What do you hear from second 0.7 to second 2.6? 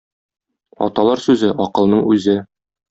Аталар сүзе— акылның үзе.